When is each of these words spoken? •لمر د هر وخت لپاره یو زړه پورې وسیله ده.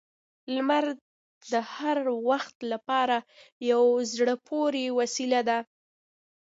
•لمر 0.53 0.85
د 1.51 1.53
هر 1.73 1.97
وخت 2.29 2.57
لپاره 2.71 3.17
یو 3.71 3.83
زړه 4.11 4.35
پورې 4.47 4.85
وسیله 4.99 5.39
ده. 5.49 5.59